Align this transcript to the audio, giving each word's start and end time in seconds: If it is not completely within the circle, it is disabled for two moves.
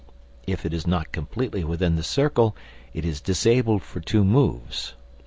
If 0.47 0.65
it 0.65 0.73
is 0.73 0.87
not 0.87 1.11
completely 1.11 1.63
within 1.63 1.95
the 1.95 2.01
circle, 2.01 2.55
it 2.91 3.05
is 3.05 3.21
disabled 3.21 3.83
for 3.83 3.99
two 3.99 4.23
moves. 4.23 4.95